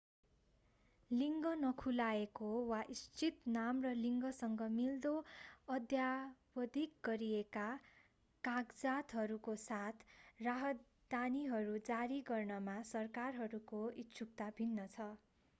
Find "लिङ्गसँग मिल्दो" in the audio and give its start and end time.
3.97-5.11